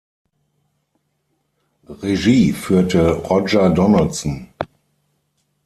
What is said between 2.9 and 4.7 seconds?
Roger Donaldson.